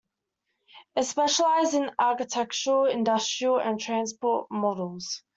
[0.95, 5.21] It specialised in architectural, industrial, and transport models.